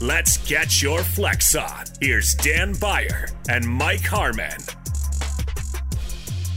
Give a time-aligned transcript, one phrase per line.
[0.00, 1.84] let's get your flex on.
[2.00, 4.58] Here's Dan Beyer and Mike Harmon.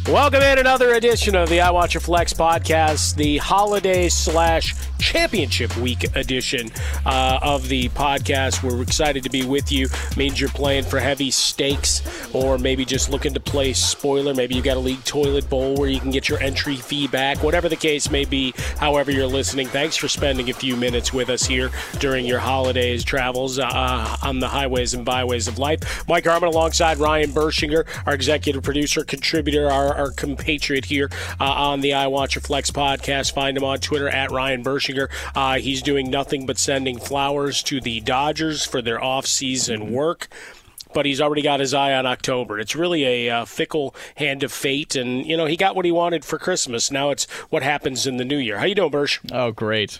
[0.07, 6.15] Welcome in another edition of the I Your Flex podcast, the holiday slash championship week
[6.15, 6.69] edition
[7.05, 8.63] uh, of the podcast.
[8.63, 9.87] We're excited to be with you.
[10.15, 12.01] Means you're playing for heavy stakes,
[12.33, 14.33] or maybe just looking to play spoiler.
[14.33, 17.43] Maybe you got a league toilet bowl where you can get your entry fee back.
[17.43, 21.29] Whatever the case may be, however you're listening, thanks for spending a few minutes with
[21.29, 21.69] us here
[21.99, 26.07] during your holidays travels uh, on the highways and byways of life.
[26.07, 31.09] Mike Harmon alongside Ryan Burschinger, our executive producer, contributor, our, our compatriot here
[31.39, 33.33] uh, on the I Your Flex podcast.
[33.33, 35.09] Find him on Twitter at Ryan Burschinger.
[35.35, 40.27] Uh, he's doing nothing but sending flowers to the Dodgers for their off-season work
[40.93, 42.59] but he's already got his eye on October.
[42.59, 45.91] It's really a uh, fickle hand of fate, and you know he got what he
[45.91, 46.91] wanted for Christmas.
[46.91, 48.59] Now it's what happens in the new year.
[48.59, 49.19] How you doing, Bursch?
[49.31, 49.99] Oh, great.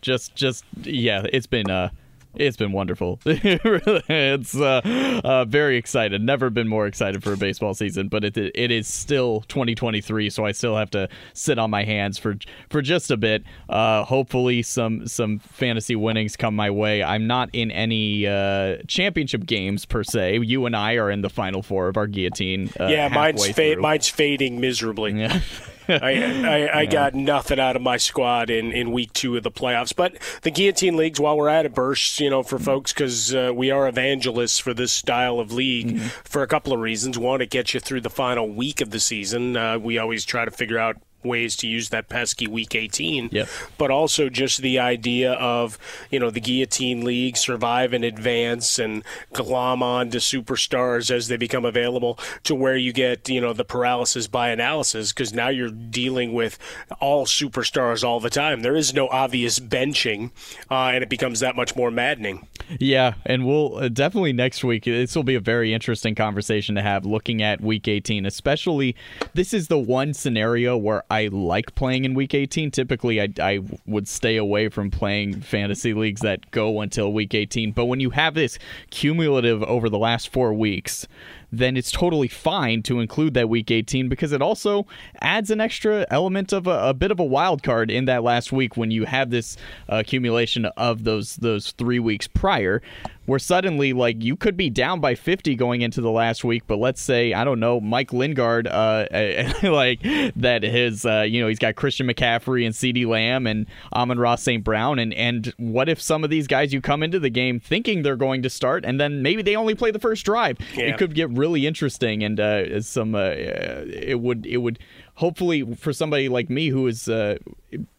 [0.00, 1.90] Just, just yeah, it's been uh,
[2.34, 3.20] it's been wonderful.
[3.26, 6.22] it's uh, uh, very excited.
[6.22, 10.46] Never been more excited for a baseball season, but it it is still 2023, so
[10.46, 12.36] I still have to sit on my hands for
[12.70, 13.44] for just a bit.
[13.68, 17.02] Uh, hopefully, some some fantasy winnings come my way.
[17.02, 20.40] I'm not in any uh, championship games per se.
[20.42, 22.70] You and I are in the final four of our guillotine.
[22.80, 25.12] Uh, yeah, mine's fa- mine's fading miserably.
[25.12, 25.40] Yeah.
[25.88, 29.50] I, I, I, got nothing out of my squad in, in week two of the
[29.50, 29.94] playoffs.
[29.94, 33.52] But the guillotine leagues, while we're at it, bursts, you know, for folks, because uh,
[33.54, 36.06] we are evangelists for this style of league mm-hmm.
[36.24, 37.18] for a couple of reasons.
[37.18, 39.56] One, it gets you through the final week of the season.
[39.56, 43.48] Uh, we always try to figure out ways to use that pesky week 18 yep.
[43.78, 45.78] but also just the idea of
[46.10, 49.02] you know the guillotine league survive and advance and
[49.32, 53.64] glom on to superstars as they become available to where you get you know the
[53.64, 56.58] paralysis by analysis because now you're dealing with
[57.00, 60.30] all superstars all the time there is no obvious benching
[60.70, 62.46] uh, and it becomes that much more maddening
[62.78, 66.82] yeah and we'll uh, definitely next week this will be a very interesting conversation to
[66.82, 68.94] have looking at week 18 especially
[69.34, 72.70] this is the one scenario where I like playing in week 18.
[72.70, 77.72] Typically, I, I would stay away from playing fantasy leagues that go until week 18.
[77.72, 81.06] But when you have this cumulative over the last four weeks,
[81.52, 84.86] then it's totally fine to include that week 18 because it also
[85.20, 88.50] adds an extra element of a, a bit of a wild card in that last
[88.50, 92.80] week when you have this accumulation of those those three weeks prior
[93.26, 96.78] where suddenly like you could be down by 50 going into the last week but
[96.78, 99.06] let's say i don't know mike lingard uh
[99.62, 100.02] like
[100.36, 104.64] that his uh you know he's got christian mccaffrey and ceedee lamb and amon-ra st
[104.64, 108.02] brown and and what if some of these guys you come into the game thinking
[108.02, 110.86] they're going to start and then maybe they only play the first drive yeah.
[110.86, 114.78] it could get really interesting and uh some uh it would it would
[115.14, 117.36] hopefully for somebody like me who is uh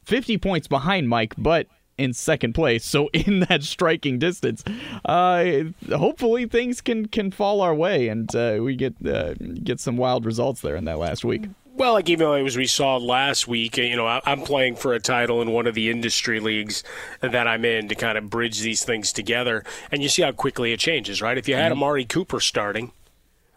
[0.06, 1.68] 50 points behind mike but
[1.98, 2.86] in second place.
[2.86, 4.64] So in that striking distance,
[5.06, 9.98] uh, hopefully things can can fall our way and uh, we get uh, get some
[9.98, 11.46] wild results there in that last week.
[11.76, 15.42] Well, like even as we saw last week, you know, I'm playing for a title
[15.42, 16.84] in one of the industry leagues
[17.22, 20.72] that I'm in to kind of bridge these things together, and you see how quickly
[20.72, 21.36] it changes, right?
[21.36, 21.82] If you had mm-hmm.
[21.82, 22.92] Amari Cooper starting,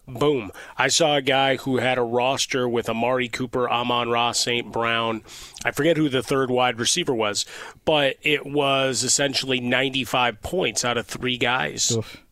[0.07, 0.53] boom.
[0.77, 4.71] I saw a guy who had a roster with Amari Cooper, Amon-Ra, St.
[4.73, 5.23] Brown.
[5.65, 7.47] I forget who the third wide receiver was,
[7.85, 11.97] but it was essentially 95 points out of three guys.
[11.97, 12.23] Oof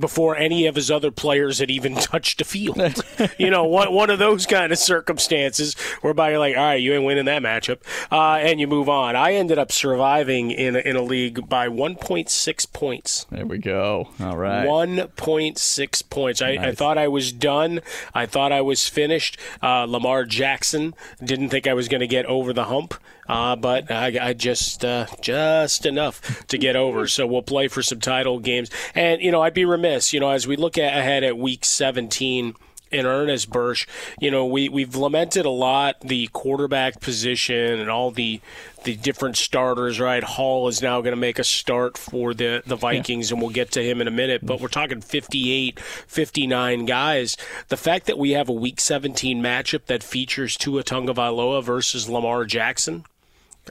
[0.00, 3.04] before any of his other players had even touched a field.
[3.38, 6.94] you know, one, one of those kind of circumstances whereby you're like, all right, you
[6.94, 7.78] ain't winning that matchup,
[8.10, 9.16] uh, and you move on.
[9.16, 13.26] I ended up surviving in a, in a league by 1.6 points.
[13.30, 14.08] There we go.
[14.20, 14.66] All right.
[14.66, 16.42] 1.6 points.
[16.42, 16.66] I, nice.
[16.66, 17.80] I thought I was done.
[18.14, 19.38] I thought I was finished.
[19.62, 22.94] Uh, Lamar Jackson didn't think I was going to get over the hump.
[23.30, 27.06] Uh, but I, I just uh, just enough to get over.
[27.06, 30.30] So we'll play for some title games, and you know I'd be remiss, you know,
[30.30, 32.56] as we look at, ahead at Week 17
[32.90, 33.86] in earnest, Bursch.
[34.18, 38.40] You know, we we've lamented a lot the quarterback position and all the
[38.82, 40.00] the different starters.
[40.00, 43.34] Right, Hall is now going to make a start for the the Vikings, yeah.
[43.36, 44.44] and we'll get to him in a minute.
[44.44, 47.36] But we're talking 58, 59 guys.
[47.68, 52.44] The fact that we have a Week 17 matchup that features Tua Tagovailoa versus Lamar
[52.44, 53.04] Jackson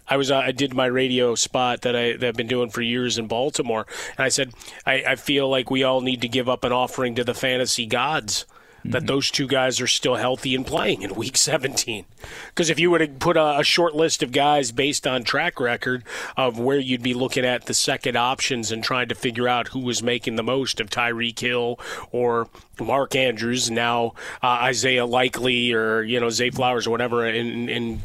[0.07, 2.81] I was uh, I did my radio spot that I that I've been doing for
[2.81, 3.85] years in Baltimore,
[4.17, 4.53] and I said
[4.85, 7.85] I, I feel like we all need to give up an offering to the fantasy
[7.85, 8.45] gods
[8.83, 9.07] that mm-hmm.
[9.07, 12.05] those two guys are still healthy and playing in week 17.
[12.47, 15.59] Because if you were to put a, a, short list of guys based on track
[15.59, 16.03] record
[16.37, 19.79] of where you'd be looking at the second options and trying to figure out who
[19.79, 21.79] was making the most of Tyreek Hill
[22.11, 22.47] or
[22.79, 28.01] Mark Andrews, now uh, Isaiah Likely or, you know, Zay Flowers or whatever in, in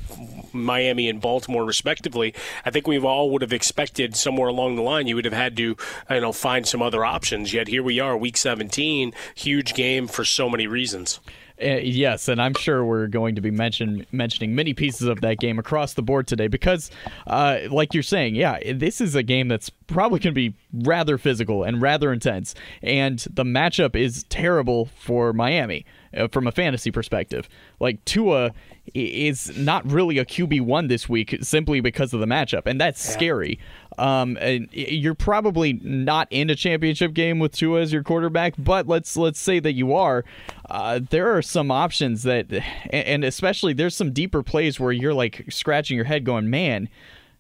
[0.53, 2.35] Miami and Baltimore, respectively,
[2.65, 5.57] I think we all would have expected somewhere along the line you would have had
[5.57, 5.77] to,
[6.11, 7.53] you know, find some other options.
[7.53, 11.21] Yet here we are, Week 17, huge game for so many reasons.
[11.63, 15.39] Uh, yes, and I'm sure we're going to be mention, mentioning many pieces of that
[15.39, 16.91] game across the board today because,
[17.29, 21.17] uh, like you're saying, yeah, this is a game that's probably going to be rather
[21.17, 25.85] physical and rather intense, and the matchup is terrible for Miami
[26.17, 27.49] uh, from a fantasy perspective.
[27.81, 28.53] Like Tua
[28.95, 33.05] is not really a QB one this week simply because of the matchup, and that's
[33.07, 33.13] yeah.
[33.13, 33.59] scary.
[33.97, 38.89] Um, and you're probably not in a championship game with Tua as your quarterback, but
[38.89, 40.25] let's let's say that you are.
[40.69, 42.47] Uh, there are some options that,
[42.91, 46.89] and especially there's some deeper plays where you're like scratching your head, going, "Man,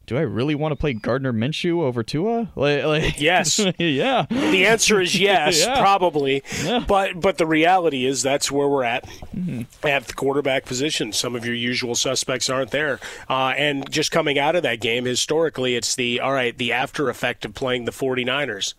[0.06, 2.51] do I really want to play Gardner Minshew over Tua?
[2.55, 4.26] Like, like, yes, yeah.
[4.28, 5.81] The answer is yes, yeah.
[5.81, 6.43] probably.
[6.62, 6.85] Yeah.
[6.87, 9.62] But but the reality is that's where we're at mm-hmm.
[9.87, 11.12] at the quarterback position.
[11.12, 15.05] Some of your usual suspects aren't there, uh, and just coming out of that game,
[15.05, 16.57] historically, it's the all right.
[16.57, 18.75] The after effect of playing the 49ers.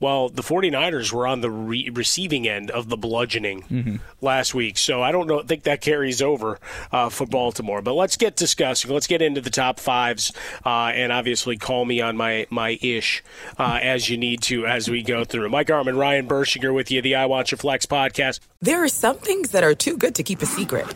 [0.00, 3.96] Well, the 49ers were on the re- receiving end of the bludgeoning mm-hmm.
[4.22, 6.58] last week, so I don't know, think that carries over
[6.90, 7.82] uh, for Baltimore.
[7.82, 8.90] But let's get discussing.
[8.90, 10.32] Let's get into the top fives,
[10.64, 13.22] uh, and obviously call me on my my ish
[13.58, 15.50] uh, as you need to as we go through.
[15.50, 18.40] Mike Harmon, Ryan Burschinger with you, the I Want Your Flex podcast.
[18.62, 20.86] There are some things that are too good to keep a secret,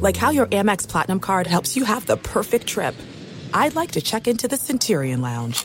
[0.00, 2.96] like how your Amex Platinum card helps you have the perfect trip.
[3.52, 5.64] I'd like to check into the Centurion Lounge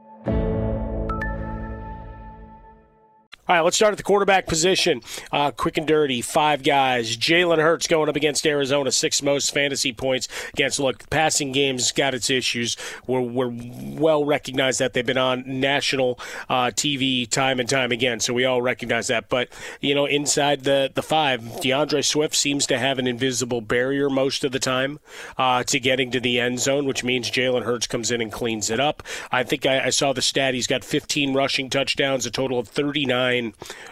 [3.51, 5.01] All right, let's start at the quarterback position.
[5.29, 7.17] Uh, quick and dirty, five guys.
[7.17, 10.79] Jalen Hurts going up against Arizona, six most fantasy points against.
[10.79, 12.77] Look, passing game's got its issues.
[13.07, 16.17] We're, we're well recognized that they've been on national
[16.47, 19.27] uh, TV time and time again, so we all recognize that.
[19.27, 19.49] But
[19.81, 24.45] you know, inside the the five, D'Andre Swift seems to have an invisible barrier most
[24.45, 25.01] of the time
[25.37, 28.69] uh, to getting to the end zone, which means Jalen Hurts comes in and cleans
[28.69, 29.03] it up.
[29.29, 32.69] I think I, I saw the stat; he's got 15 rushing touchdowns, a total of
[32.69, 33.40] 39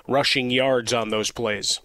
[0.08, 1.80] rushing yards on those plays.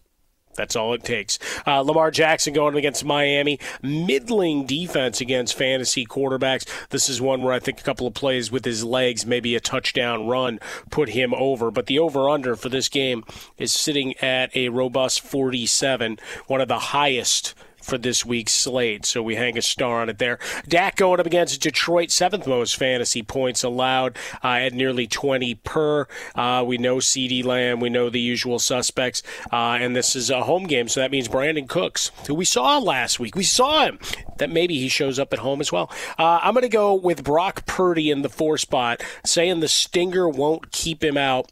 [0.56, 1.38] That's all it takes.
[1.66, 3.58] Uh, Lamar Jackson going against Miami.
[3.82, 6.66] Middling defense against fantasy quarterbacks.
[6.90, 9.60] This is one where I think a couple of plays with his legs, maybe a
[9.60, 11.70] touchdown run, put him over.
[11.70, 13.24] But the over under for this game
[13.58, 19.06] is sitting at a robust 47, one of the highest for this week's slate.
[19.06, 20.38] So we hang a star on it there.
[20.66, 26.06] Dak going up against Detroit, seventh most fantasy points allowed uh, at nearly 20 per.
[26.34, 29.22] Uh, we know CeeDee Lamb, we know the usual suspects,
[29.52, 32.78] uh, and this is a home game, so that means Brandin Cooks, who we saw
[32.78, 33.36] last week.
[33.36, 33.98] We saw him.
[34.38, 35.90] That maybe he shows up at home as well.
[36.18, 40.28] Uh, I'm going to go with Brock Purdy in the four spot, saying the stinger
[40.28, 41.50] won't keep him out.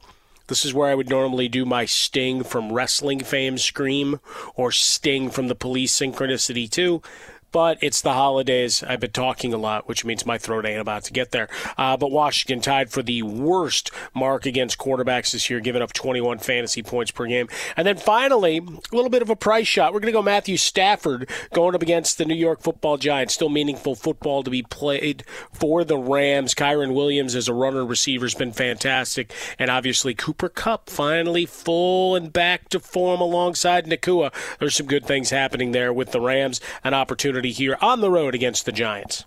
[0.48, 4.20] This is where I would normally do my Sting from wrestling fame scream
[4.54, 7.00] or Sting from the police synchronicity 2
[7.52, 8.82] but it's the holidays.
[8.82, 11.48] I've been talking a lot, which means my throat ain't about to get there.
[11.76, 16.38] Uh, but Washington tied for the worst mark against quarterbacks this year, giving up 21
[16.38, 17.48] fantasy points per game.
[17.76, 19.92] And then finally, a little bit of a price shot.
[19.92, 23.34] We're going to go Matthew Stafford going up against the New York football Giants.
[23.34, 26.54] Still meaningful football to be played for the Rams.
[26.54, 29.32] Kyren Williams as a runner receiver has been fantastic.
[29.58, 34.32] And obviously, Cooper Kupp finally full and back to form alongside Nacua.
[34.58, 36.60] There's some good things happening there with the Rams.
[36.82, 39.26] An opportunity here on the road against the Giants.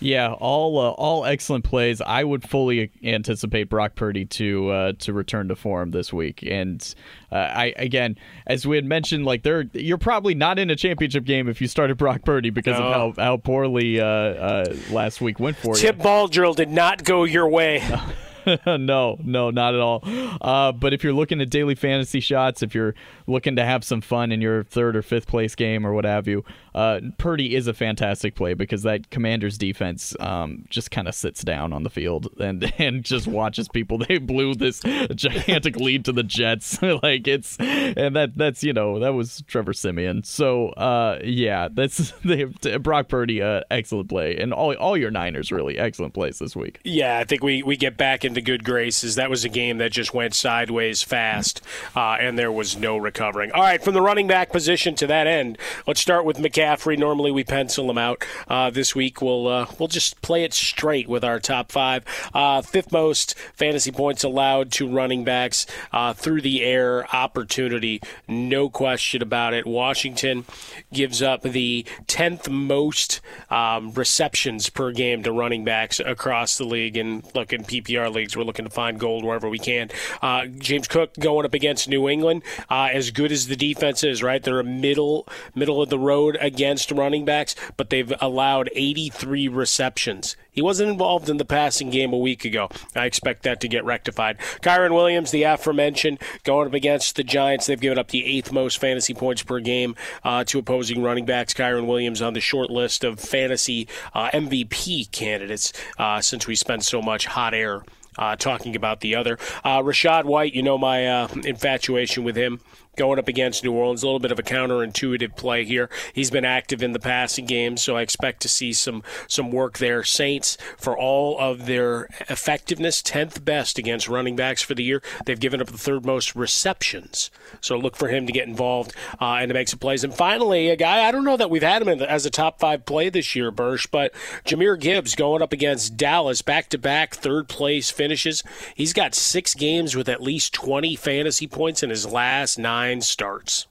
[0.00, 2.02] Yeah, all uh, all excellent plays.
[2.02, 6.46] I would fully anticipate Brock Purdy to uh, to return to form this week.
[6.46, 6.94] And
[7.32, 11.24] uh, I again, as we had mentioned, like there, you're probably not in a championship
[11.24, 12.84] game if you started Brock Purdy because no.
[12.84, 15.92] of how how poorly uh, uh, last week went for Tip you.
[15.92, 17.82] Tip ball drill did not go your way.
[18.66, 20.02] no, no, not at all.
[20.40, 22.94] Uh, but if you're looking at daily fantasy shots, if you're
[23.26, 26.26] looking to have some fun in your third or fifth place game or what have
[26.26, 31.14] you, uh, Purdy is a fantastic play because that Commanders defense um, just kind of
[31.14, 33.98] sits down on the field and and just watches people.
[33.98, 34.80] They blew this
[35.14, 39.72] gigantic lead to the Jets, like it's and that that's you know that was Trevor
[39.72, 40.24] Siemian.
[40.24, 45.52] So uh, yeah, that's they, Brock Purdy, uh, excellent play, and all all your Niners
[45.52, 46.80] really excellent plays this week.
[46.84, 49.14] Yeah, I think we we get back into good graces.
[49.14, 51.60] That was a game that just went sideways fast,
[51.94, 53.52] uh, and there was no recovering.
[53.52, 56.98] All right, from the running back position to that end, let's start with McCaffrey.
[56.98, 58.24] Normally we pencil him out.
[58.48, 62.04] Uh, this week we'll uh, we'll just play it straight with our top five.
[62.34, 68.68] Uh, fifth most fantasy points allowed to running backs uh, through the air opportunity, no
[68.68, 69.64] question about it.
[69.64, 70.44] Washington
[70.92, 76.96] gives up the tenth most um, receptions per game to running backs across the league.
[76.96, 79.90] And look, in PPR leagues, we're looking to find gold wherever we can.
[80.22, 84.22] Uh, James Cook going up against New England, uh, as good as the defense is,
[84.22, 84.42] right?
[84.42, 90.36] They're a middle middle of the road against running backs, but they've allowed 83 receptions.
[90.54, 92.68] He wasn't involved in the passing game a week ago.
[92.94, 94.38] I expect that to get rectified.
[94.62, 97.66] Kyren Williams, the aforementioned, going up against the Giants.
[97.66, 101.52] They've given up the eighth most fantasy points per game uh, to opposing running backs.
[101.52, 106.84] Kyren Williams on the short list of fantasy uh, MVP candidates uh, since we spent
[106.84, 107.82] so much hot air
[108.16, 109.38] uh, talking about the other.
[109.64, 112.60] Uh, Rachaad White, you know my uh, infatuation with him
[112.96, 114.02] going up against New Orleans.
[114.02, 115.88] A little bit of a counterintuitive play here.
[116.12, 119.78] He's been active in the passing game, so I expect to see some some work
[119.78, 120.04] there.
[120.04, 125.02] Saints, for all of their effectiveness, tenth best against running backs for the year.
[125.24, 129.38] They've given up the third most receptions, so look for him to get involved uh,
[129.40, 130.04] and to make some plays.
[130.04, 132.60] And finally, a guy I don't know that we've had him the, as a top
[132.60, 134.12] five play this year, Bursch, but
[134.44, 138.42] Jahmyr Gibbs going up against Dallas, back to back third place finishes.
[138.74, 143.00] He's got six games with at least twenty fantasy points in his last nine nine
[143.00, 143.66] starts.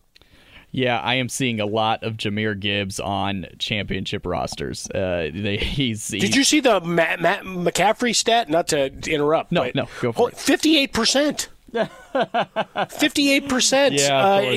[0.72, 4.90] Yeah, I am seeing a lot of Jahmyr Gibbs on championship rosters.
[4.90, 8.50] Uh, they, he's, he's, Did you see the Matt, Matt McCaffrey stat?
[8.50, 9.52] Not to interrupt.
[9.52, 10.38] No, no, go for it.
[10.38, 11.50] Fifty-eight percent.
[12.90, 14.02] Fifty-eight percent.
[14.02, 14.56] Uh,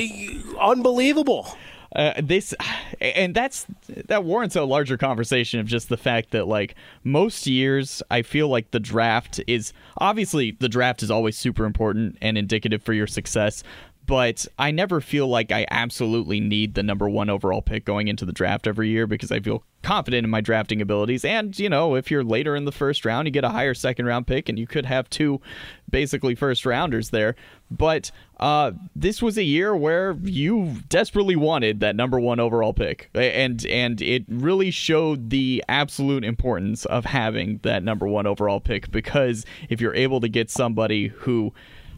[0.59, 1.55] unbelievable.
[1.95, 2.53] Uh, this
[2.99, 8.03] and that's that warrants a larger conversation of just the fact that like most years
[8.11, 12.83] i feel like the draft is obviously the draft is always super important and indicative
[12.83, 13.63] for your success
[14.07, 18.25] but I never feel like I absolutely need the number one overall pick going into
[18.25, 21.25] the draft every year because I feel confident in my drafting abilities.
[21.25, 24.05] And, you know, if you're later in the first round, you get a higher second
[24.05, 25.41] round pick and you could have two
[25.89, 27.35] basically first rounders there.
[27.69, 33.09] But uh, this was a year where you desperately wanted that number one overall pick.
[33.13, 38.89] And, and it really showed the absolute importance of having that number one overall pick
[38.89, 41.53] because if you're able to get somebody who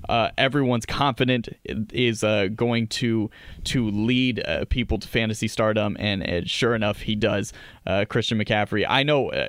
[0.10, 1.50] uh, everyone's confident
[1.94, 3.30] is uh, going to
[3.66, 7.54] to lead uh, people to fantasy stardom, and, and, sure enough, he does.
[7.86, 8.86] Uh, Christian McCaffrey.
[8.88, 9.48] I know uh,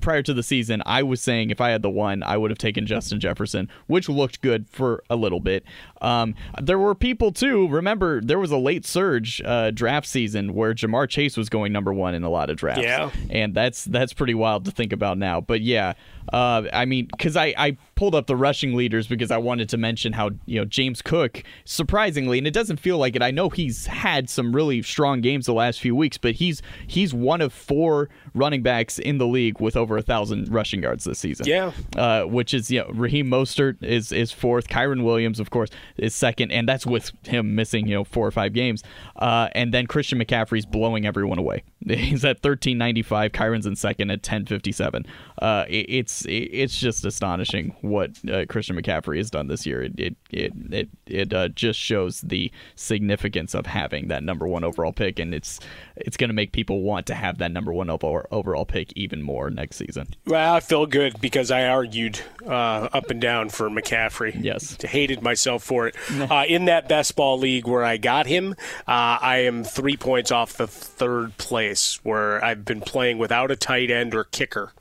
[0.00, 2.58] prior to the season, I was saying if I had the one, I would have
[2.58, 5.64] taken Justin Jefferson, which looked good for a little bit.
[6.02, 7.68] Um, there were people too.
[7.68, 11.94] Remember, there was a late surge uh, draft season where Ja'Marr Chase was going number
[11.94, 12.82] one in a lot of drafts.
[12.82, 15.40] Yeah, and that's that's pretty wild to think about now.
[15.40, 15.94] But yeah,
[16.32, 19.76] uh, I mean, because I, I pulled up the rushing leaders because I wanted to
[19.76, 23.22] mention how you know James Cook, surprisingly, and it doesn't feel like it.
[23.22, 27.14] I know he's had some really strong games the last few weeks, but he's he's
[27.14, 31.18] one of four running backs in the league with over a thousand rushing yards this
[31.18, 31.46] season.
[31.46, 35.70] Yeah, uh, which is you know Raheem Mostert is is fourth, Kyren Williams of course
[35.96, 38.82] is second, and that's with him missing you know four or five games,
[39.16, 41.64] uh, and then Christian McCaffrey's blowing everyone away.
[41.86, 43.32] He's at thirteen ninety five.
[43.32, 45.06] Kyren's in second at ten fifty seven.
[45.40, 49.82] Uh, it, it's it, it's just astonishing what uh, Christian McCaffrey has done this year.
[49.82, 54.64] It it it it, it uh, just shows the significance of having that number one
[54.64, 55.60] overall pick, and it's
[55.96, 58.21] it's going to make people want to have that number one overall
[58.68, 60.08] pick even more next season.
[60.26, 64.42] Well, I feel good because I argued uh, up and down for McCaffrey.
[64.42, 65.96] Yes, hated myself for it.
[66.32, 68.54] Uh, in that best ball league where I got him,
[68.86, 73.56] uh, I am three points off the third place where I've been playing without a
[73.56, 74.72] tight end or kicker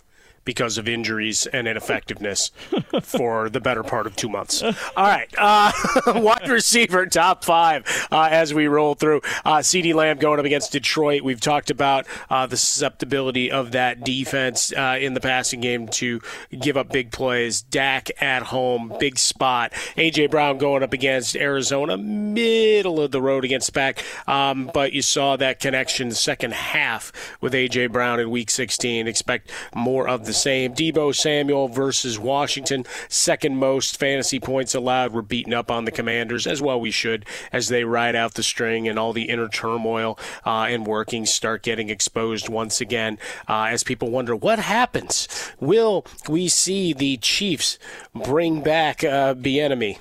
[0.45, 2.51] because of injuries and ineffectiveness
[3.01, 4.63] for the better part of two months.
[4.63, 5.71] All right, uh,
[6.15, 9.21] wide receiver top five uh, as we roll through.
[9.45, 11.21] Uh, CeeDee Lamb going up against Detroit.
[11.21, 16.21] We've talked about uh, the susceptibility of that defense uh, in the passing game to
[16.57, 17.61] give up big plays.
[17.61, 19.71] Dak at home, big spot.
[19.97, 24.03] AJ Brown going up against Arizona, middle of the road against back.
[24.27, 29.07] Um, but you saw that connection second half with AJ Brown in Week 16.
[29.07, 30.73] Expect more of the the same.
[30.73, 35.11] Deebo Samuel versus Washington, second most fantasy points allowed.
[35.11, 36.79] We're beating up on the Commanders as well.
[36.79, 40.87] We should as they ride out the string and all the inner turmoil uh, and
[40.87, 43.17] workings start getting exposed once again.
[43.49, 45.27] Uh, as people wonder what happens,
[45.59, 47.77] will we see the Chiefs
[48.15, 49.97] bring back uh, the enemy?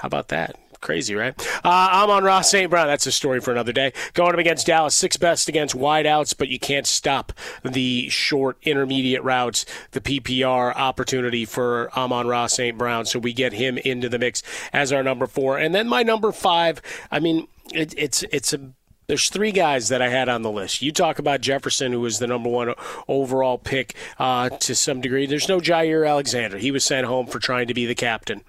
[0.00, 0.63] How about that?
[0.84, 1.34] Crazy, right?
[1.64, 2.68] Uh, Amon-Ra St.
[2.68, 2.86] Brown.
[2.86, 3.94] That's a story for another day.
[4.12, 7.32] Going up against Dallas, six best against wideouts, but you can't stop
[7.64, 12.76] the short intermediate routes, the PPR opportunity for Amon-Ra St.
[12.76, 13.06] Brown.
[13.06, 14.42] So we get him into the mix
[14.74, 15.56] as our number four.
[15.56, 18.60] And then my number five, I mean, it, it's it's a
[19.06, 20.82] there's three guys that I had on the list.
[20.82, 22.74] You talk about Jefferson, who was the number one
[23.08, 25.26] overall pick uh, to some degree.
[25.26, 26.58] There's no Jaire Alexander.
[26.58, 28.42] He was sent home for trying to be the captain.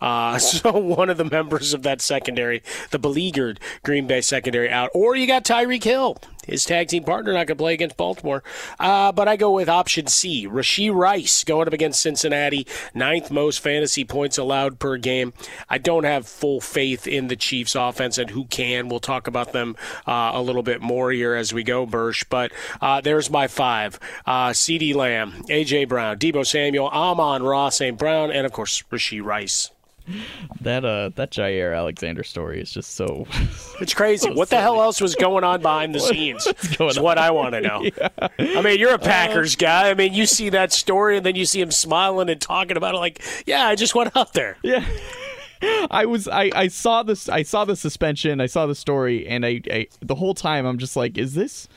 [0.00, 4.90] Uh, so one of the members of that secondary, the beleaguered Green Bay secondary, out.
[4.94, 8.42] Or you got Tyreek Hill, his tag team partner, not going to play against Baltimore.
[8.78, 13.60] Uh, but I go with option C, Rashee Rice going up against Cincinnati, ninth most
[13.60, 15.32] fantasy points allowed per game.
[15.68, 18.88] I don't have full faith in the Chiefs' offense and who can.
[18.88, 19.76] We'll talk about them
[20.06, 22.24] uh, a little bit more here as we go, Bursch.
[22.24, 27.98] But uh, there's my five: uh, CeeDee Lamb, AJ Brown, Deebo Samuel, Amon-Ra, St.
[27.98, 29.70] Brown, and of course Rashee Rice
[30.60, 33.26] that uh that Jaire Alexander story is just so
[33.80, 34.28] it's crazy.
[34.28, 36.46] So what the hell else was going on behind the scenes?
[36.46, 37.82] Is what I want to know.
[37.82, 38.08] Yeah.
[38.38, 39.90] I mean, you're a Packers uh, guy.
[39.90, 42.94] I mean, you see that story and then you see him smiling and talking about
[42.94, 44.58] it like, yeah, I just went out there.
[44.62, 44.84] Yeah.
[45.90, 49.46] I was I, I saw this I saw the suspension I saw the story and
[49.46, 51.68] I, I the whole time I'm just like is this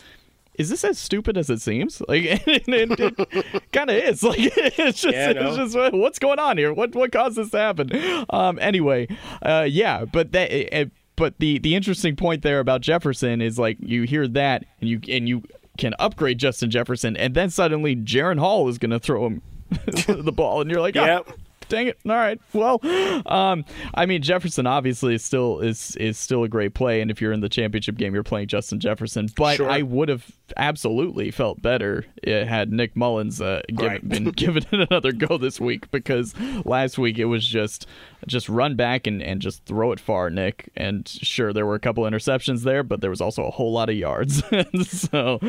[0.57, 2.01] is this as stupid as it seems?
[2.07, 4.23] Like, it, it, it kind of is.
[4.25, 6.73] Like, it's just, yeah, it's just, what's going on here?
[6.73, 8.25] What what caused this to happen?
[8.29, 9.07] Um, anyway,
[9.41, 10.51] uh, yeah, but that.
[10.51, 10.85] It, eh, eh,
[11.17, 14.99] but the the interesting point there about Jefferson is like you hear that and you
[15.07, 15.43] and you
[15.77, 20.33] can upgrade Justin Jefferson, and then suddenly Jaren Hall is going to throw him the
[20.35, 21.29] ball, and you're like, oh, yep
[21.69, 21.97] dang it.
[22.05, 22.39] All right.
[22.53, 22.79] Well,
[23.25, 27.21] um, I mean Jefferson obviously is still is is still a great play, and if
[27.21, 29.29] you're in the championship game, you're playing Justin Jefferson.
[29.35, 29.69] But sure.
[29.69, 34.07] I would have absolutely felt better had Nick Mullens uh, give, right.
[34.07, 36.33] been given it another go this week because
[36.65, 37.87] last week it was just
[38.27, 40.71] just run back and, and just throw it far, Nick.
[40.75, 43.89] And sure, there were a couple interceptions there, but there was also a whole lot
[43.89, 44.43] of yards.
[44.83, 45.39] so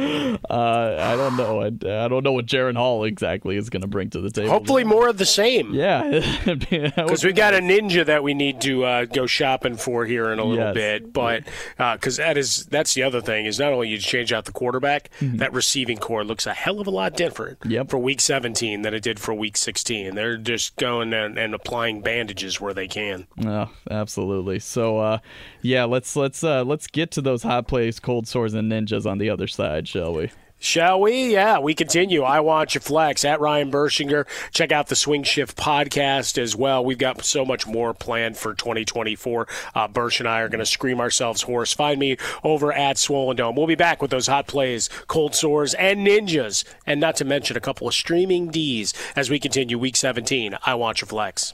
[0.51, 1.63] uh, I don't know.
[1.63, 1.67] I,
[2.05, 4.51] I, don't know what Jaren Hall exactly is going to bring to the table.
[4.51, 5.73] Hopefully, more of the same.
[5.73, 10.31] Yeah, because we got a ninja that we need to uh, go shopping for here
[10.31, 10.75] in a little yes.
[10.75, 11.13] bit.
[11.13, 11.45] But
[11.77, 14.53] because uh, that is that's the other thing is not only you change out the
[14.53, 15.39] quarterback, mm-hmm.
[15.39, 17.91] that receiving corps looks a hell of a lot different yep.
[17.91, 20.15] for Week 17 than it did for Week 16.
[20.15, 23.27] They're just going and, and applying bandages where they can.
[23.45, 24.59] Oh, absolutely.
[24.59, 25.19] So, uh,
[25.63, 29.19] yeah, let's let's uh, let's get to those hot plays, cold sores, and ninjas on
[29.19, 30.31] the other side, shall we?
[30.59, 31.33] Shall we?
[31.33, 32.23] Yeah, we continue.
[32.23, 34.27] I want you flex at Ryan Burschinger.
[34.53, 36.83] Check out the Swing Shift podcast as well.
[36.83, 39.47] We've got so much more planned for 2024.
[39.75, 41.75] Uh, Bursch and I are going to scream ourselves hoarse.
[41.75, 43.55] Find me over at Swollen Dome.
[43.55, 47.57] We'll be back with those hot plays, cold sores, and ninjas, and not to mention
[47.57, 50.57] a couple of streaming D's as we continue Week 17.
[50.65, 51.53] I want your flex.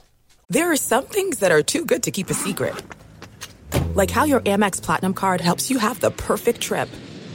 [0.49, 2.73] There are some things that are too good to keep a secret,
[3.95, 6.89] like how your Amex Platinum card helps you have the perfect trip.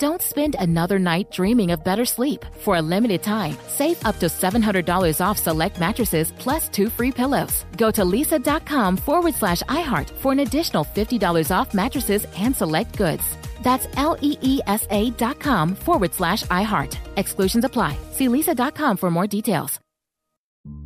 [0.00, 2.46] Don't spend another night dreaming of better sleep.
[2.60, 7.66] For a limited time, save up to $700 off select mattresses plus two free pillows.
[7.76, 13.36] Go to leesa.com forward slash iHeart for an additional $50 off mattresses and select goods.
[13.62, 16.96] That's L E E S A dot com forward slash iHeart.
[17.18, 17.94] Exclusions apply.
[18.12, 19.78] See leesa.com for more details.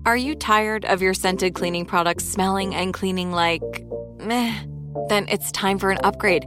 [0.06, 3.62] Are you tired of your scented cleaning products smelling and cleaning like
[4.18, 4.60] meh?
[5.08, 6.46] Then it's time for an upgrade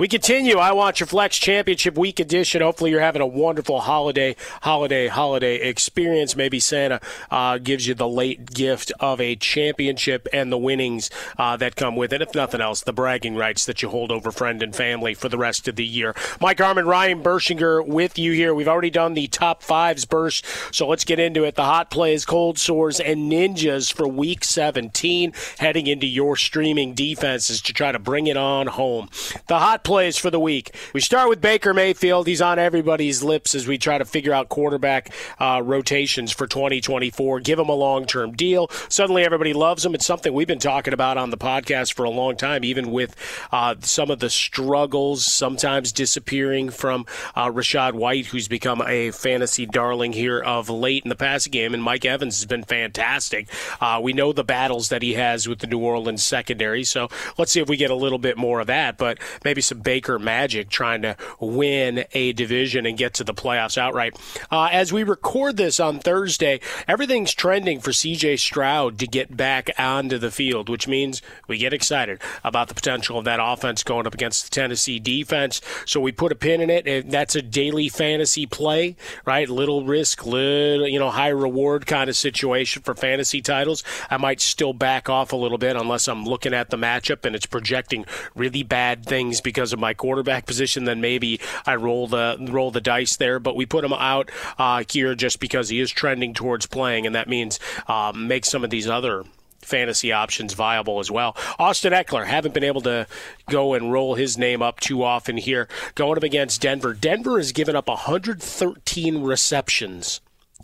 [0.00, 0.56] We continue.
[0.56, 2.62] I Watch your Flex Championship Week edition.
[2.62, 6.34] Hopefully, you're having a wonderful holiday, holiday, holiday experience.
[6.34, 11.58] Maybe Santa uh, gives you the late gift of a championship and the winnings uh,
[11.58, 12.22] that come with it.
[12.22, 15.36] If nothing else, the bragging rights that you hold over friend and family for the
[15.36, 16.14] rest of the year.
[16.40, 18.54] Mike Harmon, Ryan Burschinger with you here.
[18.54, 21.56] We've already done the top fives burst, so let's get into it.
[21.56, 27.60] The hot plays, cold sores, and ninjas for Week 17, heading into your streaming defenses
[27.60, 29.10] to try to bring it on home.
[29.46, 30.72] The hot plays for the week.
[30.94, 32.28] We start with Baker Mayfield.
[32.28, 37.40] He's on everybody's lips as we try to figure out quarterback uh, rotations for 2024.
[37.40, 38.68] Give him a long term deal.
[38.88, 39.96] Suddenly everybody loves him.
[39.96, 43.16] It's something we've been talking about on the podcast for a long time, even with
[43.50, 49.66] uh, some of the struggles sometimes disappearing from uh, Rachaad White, who's become a fantasy
[49.66, 51.74] darling here of late in the passing game.
[51.74, 53.48] And Mike Evans has been fantastic.
[53.80, 56.84] Uh, we know the battles that he has with the New Orleans secondary.
[56.84, 59.79] So let's see if we get a little bit more of that, but maybe some
[59.82, 64.18] Baker magic trying to win a division and get to the playoffs outright.
[64.50, 69.70] Uh, as we record this on Thursday, everything's trending for CJ Stroud to get back
[69.78, 74.06] onto the field, which means we get excited about the potential of that offense going
[74.06, 75.60] up against the Tennessee defense.
[75.86, 76.86] So we put a pin in it.
[76.86, 79.48] and That's a daily fantasy play, right?
[79.48, 83.82] Little risk, little, you know, high reward kind of situation for fantasy titles.
[84.10, 87.34] I might still back off a little bit unless I'm looking at the matchup and
[87.34, 92.36] it's projecting really bad things because of my quarterback position, then maybe I roll the
[92.40, 93.38] roll the dice there.
[93.38, 97.14] But we put him out uh, here just because he is trending towards playing, and
[97.14, 99.24] that means um, make some of these other
[99.62, 101.36] fantasy options viable as well.
[101.58, 103.06] Austin Ekeler haven't been able to
[103.48, 105.68] go and roll his name up too often here.
[105.94, 106.94] Going up against Denver.
[106.94, 110.20] Denver has given up 113 receptions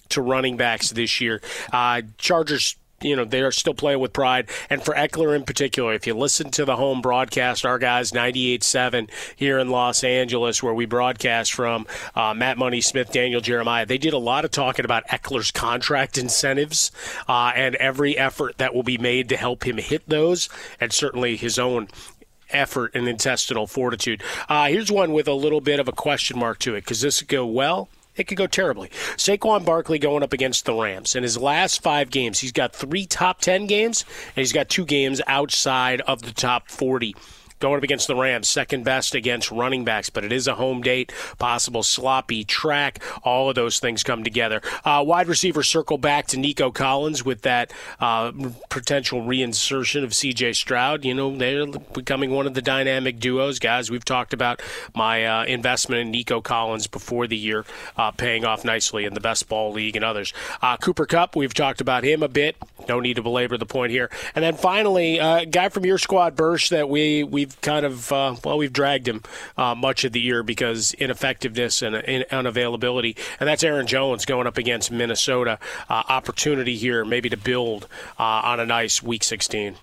[0.08, 1.40] to running backs this year.
[1.72, 4.48] Uh, Chargers you know they are still playing with pride.
[4.70, 9.10] And for Ekeler in particular, if you listen to the home broadcast, our guys 98.7
[9.34, 13.98] here in Los Angeles, where we broadcast from, uh, Matt Money Smith, Daniel Jeremiah, they
[13.98, 16.90] did a lot of talking about Ekeler's contract incentives
[17.28, 20.48] uh, and every effort that will be made to help him hit those,
[20.80, 21.88] and certainly his own
[22.50, 24.22] effort and intestinal fortitude.
[24.48, 27.18] Uh, here's one with a little bit of a question mark to it because this
[27.18, 28.88] could go well it could go terribly.
[29.16, 31.14] Saquon Barkley going up against the Rams.
[31.14, 34.84] In his last five games, he's got three top 10 games, and he's got two
[34.84, 37.14] games outside of the top 40
[37.58, 40.82] going up against the Rams, second best against running backs, but it is a home
[40.82, 43.02] date, possible sloppy track.
[43.22, 44.60] All of those things come together.
[44.84, 48.32] Uh, wide receiver circle back to Nico Collins with that uh,
[48.68, 51.04] potential reinsertion of CJ Stroud.
[51.04, 53.58] You know, they're becoming one of the dynamic duos.
[53.58, 54.60] Guys, we've talked about
[54.94, 57.64] my uh, investment in Nico Collins before the year,
[57.96, 60.32] uh, paying off nicely in the best ball league and others.
[60.62, 62.56] Uh, Cooper Kupp, we've talked about him a bit.
[62.88, 64.10] No need to belabor the point here.
[64.34, 67.86] And then finally, uh, a guy from your squad, Bursch, that we, we we've kind
[67.86, 69.22] of uh, well we've dragged him
[69.56, 74.58] uh, much of the year because ineffectiveness and unavailability, and that's Aaron Jones going up
[74.58, 75.58] against Minnesota.
[75.88, 77.86] Uh, opportunity here maybe to build
[78.18, 79.76] uh, on a nice Week 16.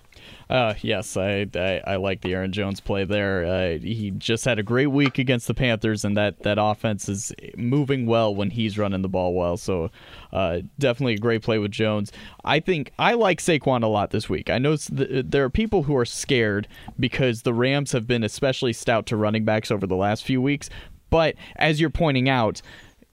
[0.50, 3.44] Uh, yes, I, I, I like the Aaron Jones play there.
[3.44, 7.32] Uh, he just had a great week against the Panthers, and that, that offense is
[7.56, 9.56] moving well when he's running the ball well.
[9.56, 9.90] So,
[10.32, 12.12] uh, definitely a great play with Jones.
[12.44, 14.50] I think I like Saquon a lot this week.
[14.50, 18.72] I know th- there are people who are scared because the Rams have been especially
[18.72, 20.68] stout to running backs over the last few weeks.
[21.10, 22.60] But as you're pointing out,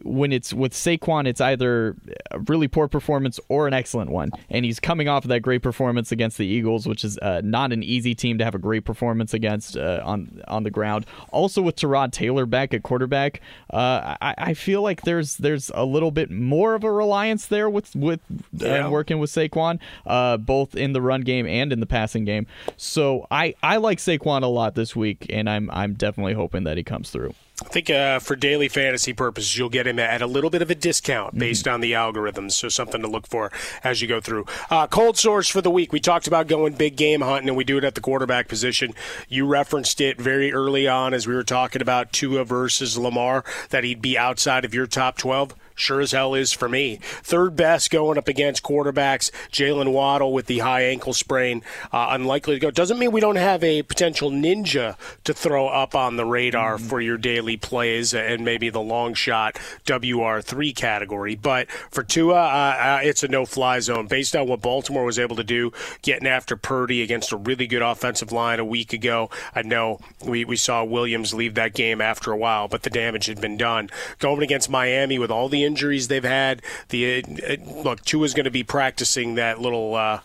[0.04, 1.96] when it's with Saquon, it's either
[2.32, 4.32] a really poor performance or an excellent one.
[4.50, 7.72] And he's coming off of that great performance against the Eagles, which is uh, not
[7.72, 11.06] an easy team to have a great performance against uh, on on the ground.
[11.32, 15.86] Also with Tyrod Taylor back at quarterback, uh, I, I, feel like there's there's a
[15.86, 18.20] little bit more of a reliance there with with
[18.62, 18.90] uh, yeah.
[18.90, 22.48] working with Saquon, uh, both in the run game and in the passing game.
[22.78, 26.78] So I I like Saquon a lot this week, and I'm I'm definitely hoping that
[26.78, 27.34] he comes through.
[27.62, 30.70] I think uh, for daily fantasy purposes, you'll get him at a little bit of
[30.70, 31.76] a discount based mm-hmm.
[31.76, 32.52] on the algorithms.
[32.54, 33.52] So something to look for
[33.84, 34.46] as you go through.
[34.70, 35.94] Uh, cold sores for the week.
[35.94, 38.94] We talked about going big game hunting, and we do it at the quarterback position.
[39.30, 43.84] You referenced it very early on as we were talking about Tua versus Lamar that
[43.84, 45.56] he'd be outside of your top twelve.
[45.76, 47.00] Sure as hell is for me.
[47.02, 49.32] Third best going up against quarterbacks.
[49.52, 52.72] Jaylen Waddle with the high ankle sprain, uh, unlikely to go.
[52.72, 56.86] Doesn't mean we don't have a potential ninja to throw up on the radar mm-hmm.
[56.86, 59.56] for your daily plays and maybe the long shot
[59.86, 61.36] WR3 category.
[61.36, 65.20] But for Tua, uh, uh, it's a no fly zone based on what Baltimore was
[65.20, 69.30] able to do getting after Purdy against a really good offensive line a week ago.
[69.56, 73.26] I know we, we saw Williams leave that game after a while, but the damage
[73.26, 73.90] had been done.
[74.20, 76.62] Going against Miami with all the injuries they've had.
[76.90, 79.96] The uh, look, Tua's going to be practicing that little.
[79.96, 80.20] Uh,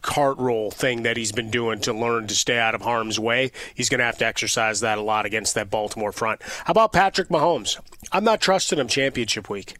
[0.00, 3.50] cart roll thing that he's been doing to learn to stay out of harm's way.
[3.74, 6.40] He's going to have to exercise that a lot against that Baltimore front.
[6.42, 7.80] How about Patrick Mahomes?
[8.12, 9.76] I'm not trusting him championship week.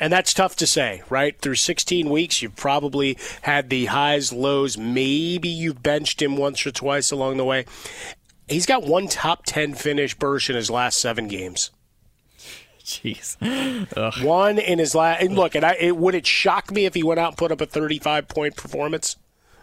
[0.00, 1.40] And that's tough to say, right?
[1.40, 4.76] Through 16 weeks, you've probably had the highs, lows.
[4.76, 7.64] Maybe you've benched him once or twice along the way.
[8.48, 11.70] He's got one top 10 finish Bursch in his last seven games.
[12.86, 13.36] Jeez.
[13.96, 14.24] Ugh.
[14.24, 15.22] One in his last.
[15.22, 17.50] And look, and I it, would it shock me if he went out and put
[17.50, 19.16] up a 35 point performance?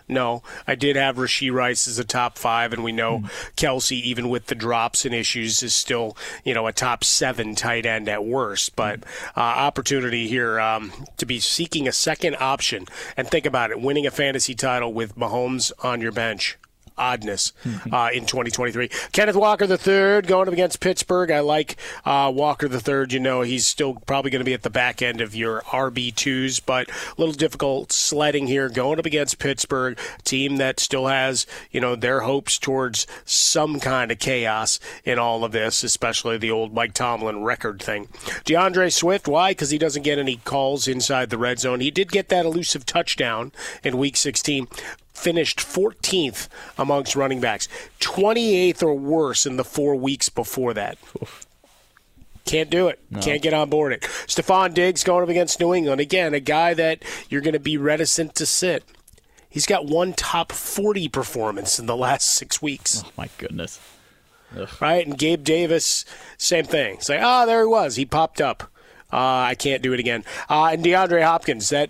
[0.07, 3.53] No, I did have Rashee Rice as a top five, and we know mm.
[3.55, 7.86] Kelce, even with the drops and issues, is still you know a top seven tight
[7.86, 8.75] end at worst.
[8.75, 9.03] But
[9.38, 14.07] uh, opportunity here um, to be seeking a second option, and think about it: winning
[14.07, 16.57] a fantasy title with Mahomes on your bench
[16.97, 17.54] oddness
[17.91, 18.89] uh, in 2023.
[19.12, 21.32] Kenneth Walker III going up against Pittsburgh.
[21.32, 23.08] I like uh, Walker III.
[23.10, 26.62] You know, he's still probably going to be at the back end of your RB2s,
[26.65, 31.82] but a little difficult sledding here going up against Pittsburgh, team that still has, you
[31.82, 36.73] know, their hopes towards some kind of chaos in all of this, especially the old
[36.73, 38.08] Mike Tomlin record thing.
[38.45, 39.51] D'Andre Swift, why?
[39.51, 41.80] Because he doesn't get any calls inside the red zone.
[41.80, 43.51] He did get that elusive touchdown
[43.84, 44.67] in week 16,
[45.21, 47.67] finished 14th amongst running backs,
[47.99, 50.97] 28th or worse in the four weeks before that.
[52.45, 52.99] Can't do it.
[53.10, 53.21] No.
[53.21, 54.01] Can't get on board it.
[54.01, 56.01] Stefon Diggs going up against New England.
[56.01, 58.84] Again, a guy that you're going to be reticent to sit.
[59.47, 63.03] He's got one top 40 performance in the last six weeks.
[63.05, 63.79] Oh, my goodness.
[64.57, 64.69] Ugh.
[64.79, 65.05] Right?
[65.05, 66.03] And Gabe Davis,
[66.38, 66.95] same thing.
[66.95, 67.95] It's like, oh, there he was.
[67.95, 68.70] He popped up.
[69.12, 70.24] Uh, I can't do it again.
[70.50, 71.89] Uh, and DeAndre Hopkins, that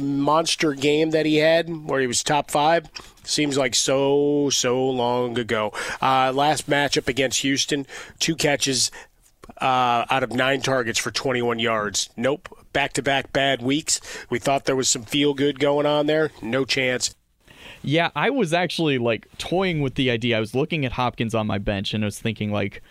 [0.00, 2.88] monster game that he had where he was top five,
[3.24, 5.72] seems like so, so long ago.
[6.02, 7.86] Uh, last matchup against Houston,
[8.18, 8.90] two catches
[9.60, 12.10] uh, out of nine targets for 21 yards.
[12.16, 12.48] Nope.
[12.72, 14.00] Back to back bad weeks.
[14.28, 16.30] We thought there was some feel good going on there.
[16.42, 17.14] No chance.
[17.82, 20.36] Yeah, I was actually like toying with the idea.
[20.36, 22.82] I was looking at Hopkins on my bench and I was thinking, like,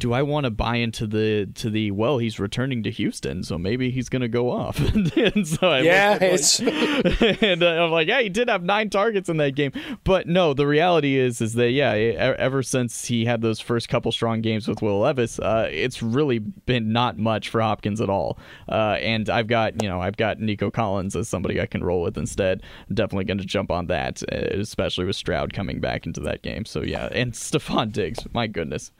[0.00, 2.18] do I want to buy into the to the well?
[2.18, 4.80] He's returning to Houston, so maybe he's going to go off.
[5.16, 6.58] and so I yeah, it's
[7.42, 10.54] and uh, I'm like, yeah, he did have nine targets in that game, but no,
[10.54, 14.66] the reality is is that yeah, ever since he had those first couple strong games
[14.66, 18.38] with Will Levis, uh, it's really been not much for Hopkins at all.
[18.68, 22.02] Uh, and I've got you know I've got Nico Collins as somebody I can roll
[22.02, 22.62] with instead.
[22.88, 26.42] I'm definitely going to jump on that, uh, especially with Stroud coming back into that
[26.42, 26.64] game.
[26.64, 28.92] So yeah, and Stefon Diggs, my goodness.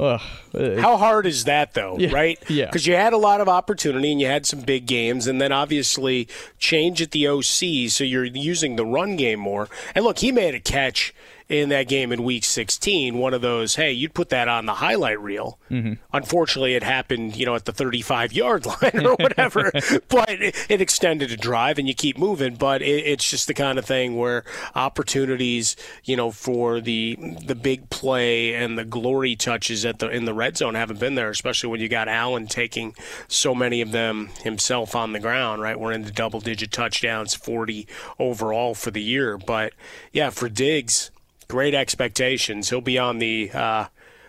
[0.00, 0.20] Ugh.
[0.54, 2.38] Uh, How hard is that, though, yeah, right?
[2.48, 2.66] Yeah.
[2.66, 5.52] Because you had a lot of opportunity and you had some big games, and then
[5.52, 6.26] obviously
[6.58, 9.68] change at the OC, so you're using the run game more.
[9.94, 11.14] And look, he made a catch
[11.50, 14.74] in that game in week 16, one of those, hey, you'd put that on the
[14.74, 15.58] highlight reel.
[15.68, 15.94] Mm-hmm.
[16.12, 19.72] Unfortunately, it happened, you know, at the 35 yard line or whatever,
[20.08, 22.54] but it, it, extended a drive and you keep moving.
[22.54, 24.44] But it, it's just the kind of thing where
[24.76, 30.26] opportunities, you know, for the the big play and the glory touches at the in
[30.26, 32.94] the red zone haven't been there, especially when you got Allen taking
[33.26, 35.78] so many of them himself on the ground, right?
[35.78, 37.88] We're into double digit touchdowns, 40
[38.20, 39.36] overall for the year.
[39.36, 39.72] But
[40.12, 41.10] yeah, for Diggs,
[41.50, 42.70] great expectations.
[42.70, 43.86] He'll be on the uh,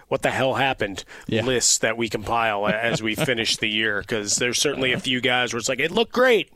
[0.08, 1.44] what the hell happened Yeah.
[1.46, 5.54] list that we compile as we finish the year because there's certainly a few guys
[5.54, 6.52] where it's like it looked great.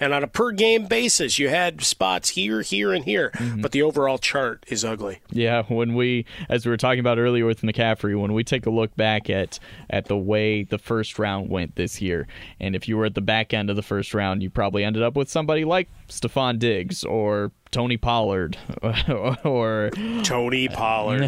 [0.00, 3.82] And on a per game basis, you had spots here, here, and here, but the
[3.82, 5.20] overall chart is ugly.
[5.30, 8.70] Yeah, when we, as we were talking about earlier with McCaffrey, when we take a
[8.70, 12.26] look back at at the way the first round went this year,
[12.58, 15.04] and if you were at the back end of the first round, you probably ended
[15.04, 18.56] up with somebody like Stefon Diggs or Tony Pollard
[19.44, 19.90] or
[20.22, 21.22] Tony Pollard.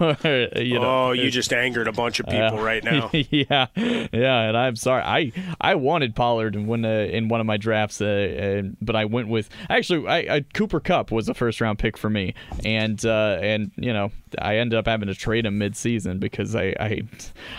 [0.00, 3.10] or, you know, oh, you just angered a bunch of people Uh, right now.
[3.12, 5.02] yeah, yeah, and I'm sorry.
[5.02, 8.96] I I wanted Pollard in one uh, in one of my drafts, uh, and, but
[8.96, 12.34] I went with actually I, I Cooper Kupp was a first round pick for me,
[12.64, 16.56] and uh, and you know I ended up having to trade him mid season because
[16.56, 17.02] I, I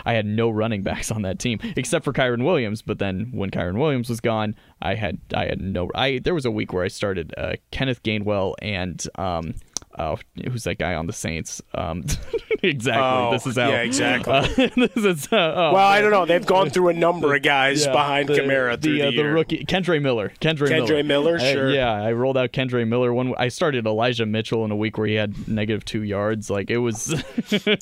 [0.05, 2.81] I had no running backs on that team except for Kyren Williams.
[2.81, 5.89] But then when Kyren Williams was gone, I had I had no.
[5.95, 9.55] I there was a week where I started uh, Kenneth Gainwell and um.
[9.99, 10.17] Oh,
[10.49, 11.61] who's that guy on the Saints?
[11.75, 12.05] Um,
[12.63, 13.03] exactly.
[13.03, 13.69] Oh, this is how.
[13.71, 14.33] yeah, exactly.
[14.33, 15.27] uh, this is.
[15.29, 16.25] Uh, oh, well, I don't know.
[16.25, 19.23] They've gone through a number of guys Yeah, behind the, Kamara through the, uh, the,
[19.23, 20.31] rookie Kendre Miller.
[20.39, 21.71] Kendra, Kendre Miller, I- sure.
[21.71, 23.13] yeah, I rolled out Kendre Miller.
[23.13, 26.49] One, I started Elijah Mitchell in a week where he had negative two yards.
[26.49, 27.13] Like it was.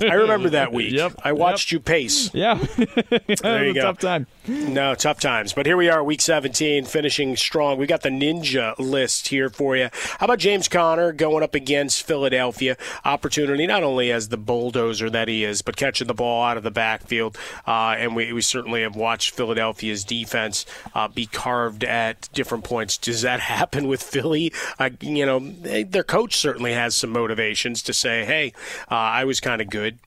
[0.02, 0.93] I remember that week.
[0.93, 1.14] Yep.
[1.24, 2.34] I watched you pace.
[2.34, 2.56] Yeah.
[2.56, 3.82] There you It was a go.
[3.82, 4.26] Tough time.
[4.50, 5.54] No, tough times.
[5.54, 7.78] But here we are, week 17, finishing strong.
[7.78, 9.89] We got the ninja list here for you.
[9.93, 12.76] How about James Conner going up against Philadelphia?
[13.06, 16.64] Opportunity not only as the bulldozer that he is, but catching the ball out of
[16.64, 17.38] the backfield.
[17.68, 22.97] Uh, and we, we certainly have watched Philadelphia's defense uh, be carved at different points.
[22.97, 24.52] Does that happen with Philly?
[24.80, 28.54] Uh, you know, they, their coach certainly has some motivations to say, hey,
[28.89, 30.00] uh, I was kind of good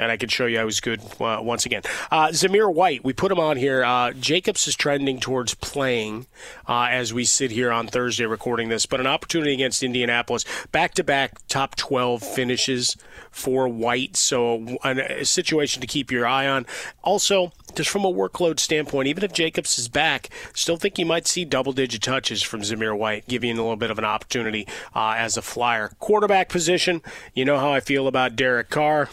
[0.00, 1.82] and I can show you I was good uh, once again.
[2.10, 3.84] Uh, Zamir White, we put him on here.
[3.84, 6.26] Uh, Jacobs is trending towards playing
[6.66, 10.44] uh, as we sit here on Thursday recording this, but an opportunity against Indianapolis.
[10.72, 12.96] Back to back top 12 finishes
[13.30, 16.66] for White, so a, a situation to keep your eye on.
[17.02, 21.26] Also, just from a workload standpoint, even if Jacobs is back, still think you might
[21.26, 25.14] see double digit touches from Zamir White, giving a little bit of an opportunity uh,
[25.16, 25.90] as a flyer.
[26.00, 27.02] Quarterback position,
[27.34, 29.10] you know how I feel about Derek Carr.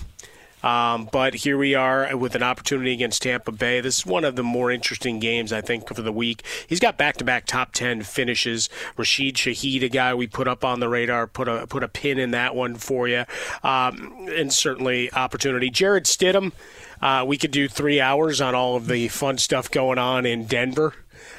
[0.68, 3.80] Um, but here we are with an opportunity against Tampa Bay.
[3.80, 6.43] This is one of the more interesting games, I think, for the week.
[6.68, 8.68] He's got back-to-back top ten finishes.
[8.97, 12.20] Rashid Shaheed, a guy we put up on the radar, put a put a pin
[12.20, 13.24] in that one for you,
[13.63, 15.70] um, and certainly opportunity.
[15.70, 16.51] Jarrett Stidham,
[17.01, 20.47] uh, we could do three hours on all of the fun stuff going on in
[20.47, 20.93] Denver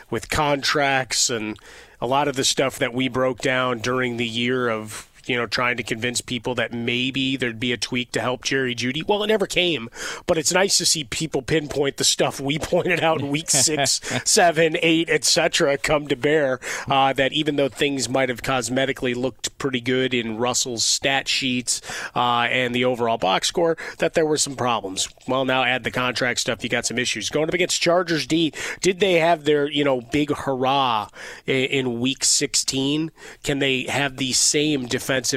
[0.09, 1.59] with contracts and
[2.01, 5.47] a lot of the stuff that we broke down during the year of you know
[5.47, 9.07] trying to convince people that maybe there'd be a tweak to help Jerry Jeudy.
[9.07, 9.89] Well, it never came,
[10.27, 14.01] but it's nice to see people pinpoint the stuff we pointed out in week six,
[14.25, 15.79] seven, eight, etc.
[15.79, 16.61] come to bear.
[16.89, 21.81] Uh, that even though things might have cosmetically looked pretty good in Russell's stat sheets
[22.15, 25.09] uh, and the overall box score, that there were some problems.
[25.27, 27.31] Well, now add the contract stuff, you got some issues.
[27.31, 31.09] Going up against Chargers D, did they have their you know big hurrah
[31.47, 33.11] in, in week 16?
[33.43, 34.87] Can they have the same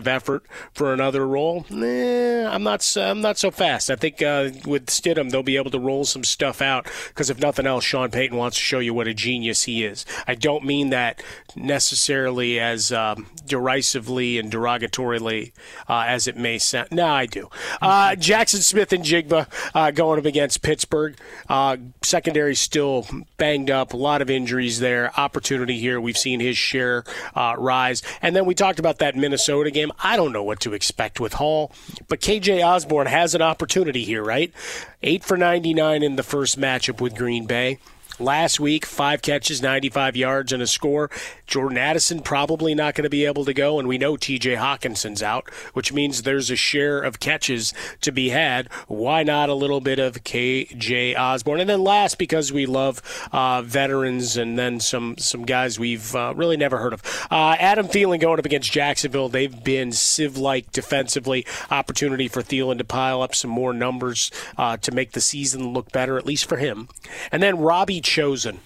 [0.08, 1.66] effort for another role?
[1.72, 2.98] I'm not.
[2.98, 3.90] I'm not so fast.
[3.90, 7.40] I think uh, with Stidham they'll be able to roll some stuff out because if
[7.40, 10.06] nothing else, Sean Payton wants to show you what a genius he is.
[10.28, 11.24] I don't mean that
[11.56, 15.52] necessarily as um, derisively and derogatorily
[15.88, 16.90] uh, as it may sound.
[16.92, 17.50] No, I do.
[17.82, 21.18] Uh, Jaxon Smith-Njigba uh, going up against Pittsburgh.
[21.50, 23.08] Uh, secondary still
[23.38, 23.94] banged up.
[23.94, 25.12] A lot of injuries there.
[25.18, 26.00] Opportunity here.
[26.00, 27.04] We've seen his share
[27.36, 28.04] uh, rise.
[28.22, 29.92] And then we talked about that Minnesota game.
[30.04, 31.72] I don't know what to expect with Hall,
[32.08, 34.54] but KJ Osborn has an opportunity here, right?
[35.02, 37.80] Eight for 99 in the first matchup with Green Bay.
[38.22, 41.10] Last week, five catches, 95 yards, and a score.
[41.48, 45.24] Jordan Addison probably not going to be able to go, and we know TJ Hockenson's
[45.24, 48.72] out, which means there's a share of catches to be had.
[48.88, 51.60] Why not a little bit of KJ Osborn?
[51.60, 53.02] And then last, because we love
[53.32, 57.02] uh, veterans and then some some guys we've uh, really never heard of.
[57.32, 59.30] Uh, Adam Thielen going up against Jacksonville.
[59.30, 61.44] They've been sieve-like defensively.
[61.72, 65.92] Opportunity for Thielen to pile up some more numbers uh, to make the season look
[65.92, 66.88] better, at least for him.
[67.32, 68.60] And then Robbie Chosen.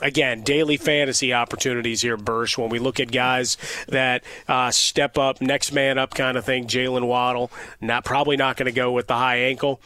[0.00, 2.56] again, daily fantasy opportunities here, Bursch.
[2.56, 6.66] When we look at guys that uh, step up, next man up kind of thing,
[6.68, 7.50] Jaylen Waddle,
[7.82, 9.78] not probably not going to go with the high ankle.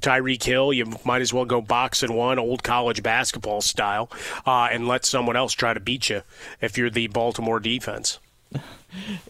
[0.00, 4.10] Tyreek Hill, you might as well go box and one, old college basketball style,
[4.44, 6.20] uh, and let someone else try to beat you
[6.60, 8.18] if you're the Baltimore defense.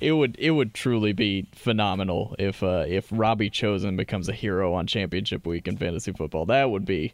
[0.01, 4.73] It would it would truly be phenomenal if uh, if Robbie Chosen becomes a hero
[4.73, 6.47] on championship week in fantasy football.
[6.47, 7.13] That would be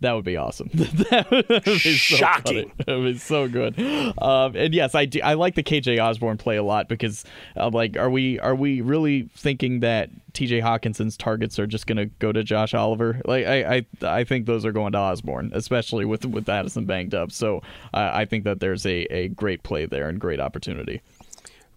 [0.00, 0.68] that would be awesome.
[0.74, 2.70] that would be Shocking.
[2.76, 3.78] So that would be so good.
[3.78, 7.24] Um, and yes, I do, I like the KJ Osborn play a lot because
[7.56, 11.96] uh, like are we are we really thinking that TJ Hockenson's targets are just going
[11.96, 13.22] to go to Josh Oliver?
[13.24, 17.14] Like I, I I think those are going to Osborn, especially with with Addison banged
[17.14, 17.32] up.
[17.32, 17.62] So
[17.94, 21.00] uh, I think that there's a, a great play there and great opportunity.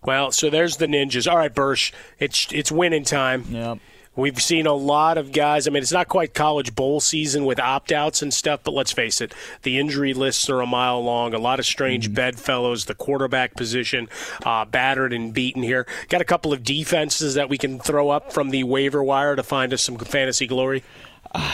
[0.04, 1.30] Well, so there's the ninjas.
[1.30, 3.46] All right, Bursch, it's it's winning time.
[3.50, 3.80] Yep.
[4.20, 5.68] We've seen a lot of guys.
[5.68, 8.92] I mean, it's not quite college bowl season with opt outs and stuff, but let's
[8.92, 11.34] face it, the injury lists are a mile long.
[11.34, 12.16] A lot of strange Mm-hmm.
[12.16, 12.86] bedfellows.
[12.86, 14.10] The quarterback position
[14.46, 15.88] uh, battered and beaten here.
[16.10, 19.44] Got a couple of defenses that we can throw up from the waiver wire to
[19.44, 20.84] find us some fantasy glory.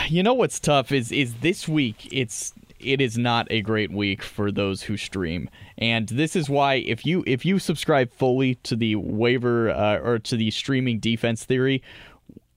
[0.08, 4.22] You know what's tough is is this week it's it is not a great week
[4.24, 5.50] for those who stream.
[5.78, 10.20] And this is why if you if you subscribe fully to the waiver uh, or
[10.20, 11.82] to the streaming defense theory,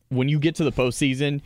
[0.09, 1.40] when you get to the postseason,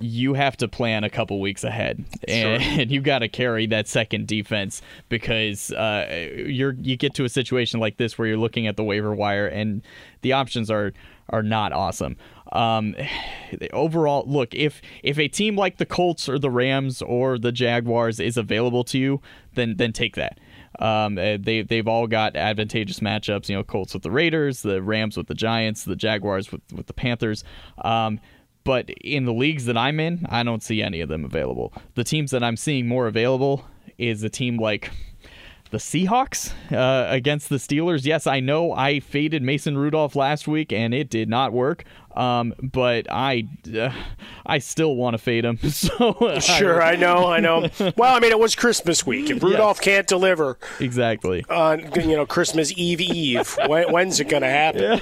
[0.00, 3.88] you have to plan a couple weeks ahead, and, and you got to carry that
[3.88, 8.66] second defense because uh, you're you get to a situation like this where you're looking
[8.66, 9.82] at the waiver wire and
[10.22, 10.92] the options are
[11.30, 12.16] are not awesome.
[12.52, 12.94] Um,
[13.72, 18.20] overall, look if if a team like the Colts or the Rams or the Jaguars
[18.20, 19.20] is available to you,
[19.54, 20.38] then then take that.
[20.78, 23.48] Um, uh, they they've all got advantageous matchups.
[23.48, 26.86] You know, Colts with the Raiders, the Rams with the Giants, the Jaguars with with
[26.86, 27.44] the Panthers.
[27.82, 28.20] Um,
[28.64, 31.72] but in the leagues that I'm in, I don't see any of them available.
[31.94, 33.64] The teams that I'm seeing more available
[33.96, 34.90] is a team like
[35.70, 38.04] the Seahawks uh, against the Steelers.
[38.04, 41.84] Yes, I know I faded Mason Rudolph last week and it did not work.
[42.18, 43.92] Um, but I, uh,
[44.44, 45.58] I still want to fade him.
[45.78, 47.68] So Sure, I know, I know.
[47.96, 49.30] Well, I mean, it was Christmas week.
[49.30, 54.42] If Rudolph can't deliver exactly on you know Christmas Eve Eve, when, when's it going
[54.42, 55.00] to happen?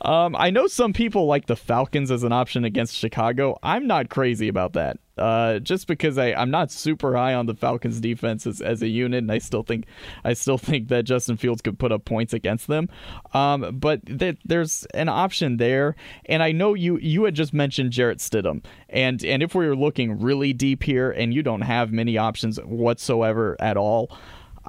[0.00, 3.58] Um, I know some people like the Falcons as an option against Chicago.
[3.62, 4.98] I'm not crazy about that.
[5.20, 8.88] Uh, just because I, I'm not super high on the Falcons defense as, as a
[8.88, 9.84] unit, and I still think
[10.24, 12.88] I still think that Justin Fields could put up points against them.
[13.34, 15.94] Um, but th- there's an option there,
[16.26, 19.76] and I know you you had just mentioned Jarrett Stidham, and and if we were
[19.76, 24.10] looking really deep here, and you don't have many options whatsoever at all.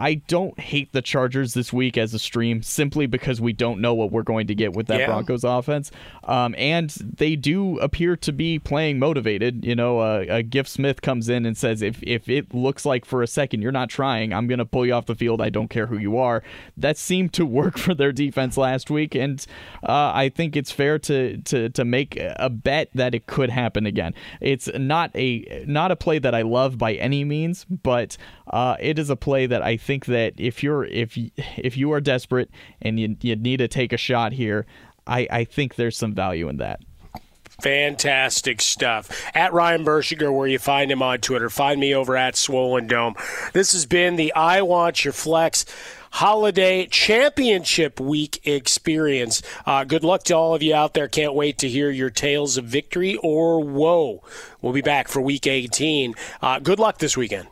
[0.01, 3.93] I don't hate the Chargers this week as a stream simply because we don't know
[3.93, 5.05] what we're going to get with that Yeah.
[5.05, 5.91] Broncos offense.
[6.23, 9.63] Um, and they do appear to be playing motivated.
[9.63, 13.05] You know, uh, uh, Giff Smith comes in and says, if, if it looks like
[13.05, 15.39] for a second you're not trying, I'm going to pull you off the field.
[15.39, 16.41] I don't care who you are.
[16.75, 19.13] That seemed to work for their defense last week.
[19.13, 19.45] And
[19.83, 23.85] uh, I think it's fair to, to, to make a bet that it could happen
[23.85, 24.15] again.
[24.39, 28.97] It's not a, not a play that I love by any means, but uh, it
[28.97, 31.17] is a play that I think that if you're if
[31.57, 32.49] if you are desperate
[32.81, 34.65] and you, you need to take a shot here,
[35.05, 36.79] I, I think there's some value in that.
[37.61, 39.09] Fantastic stuff.
[39.35, 41.49] At Ryan Burschinger, where you find him on Twitter.
[41.49, 43.13] Find me over at Swollen Dome.
[43.53, 45.65] This has been the I Want Your Flex
[46.13, 49.43] Holiday Championship Week experience.
[49.65, 51.07] Uh, good luck to all of you out there.
[51.07, 54.23] Can't wait to hear your tales of victory or woe.
[54.61, 56.15] We'll be back for Week 18.
[56.41, 57.47] Uh, good luck this weekend.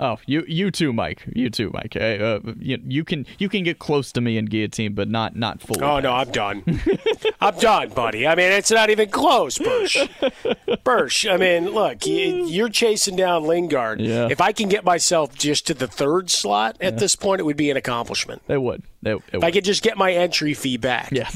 [0.00, 1.24] Oh, you you too, Mike.
[1.34, 1.96] You too, Mike.
[1.96, 5.34] Uh, uh, you, you can you can get close to me in guillotine, but not
[5.34, 5.82] not fully.
[5.82, 6.62] Oh no, I'm done.
[7.40, 8.26] I'm done, buddy.
[8.26, 9.96] I mean, it's not even close, Bursch.
[10.84, 11.26] Bursch.
[11.26, 14.00] I mean, look, you're chasing down Lingard.
[14.00, 14.28] Yeah.
[14.30, 17.56] If I can get myself just to the third slot at this point, it would
[17.56, 18.42] be an accomplishment.
[18.48, 18.82] It would.
[19.02, 21.34] It, it If I could just get my entry fee back, Yes.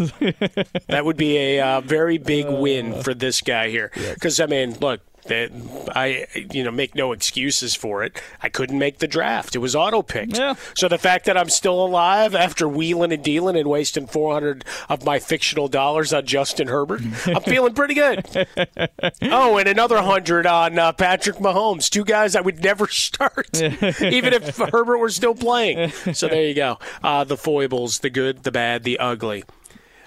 [0.88, 3.90] that would be a uh, very big win for this guy here.
[4.14, 5.00] Because I mean, look.
[5.26, 5.52] That
[5.94, 8.20] I, you know, make no excuses for it.
[8.42, 10.36] I couldn't make the draft; it was auto picked.
[10.36, 10.54] Yeah.
[10.74, 15.04] So the fact that I'm still alive after wheeling and dealing and wasting 400 of
[15.04, 18.26] my fictional dollars on Justin Herbert, I'm feeling pretty good.
[19.22, 21.88] Oh, and another hundred on uh, Patrick Mahomes.
[21.88, 25.90] Two guys I would never start, even if Herbert were still playing.
[26.12, 26.78] So there you go.
[27.02, 29.44] Uh, the foibles, the good, the bad, the ugly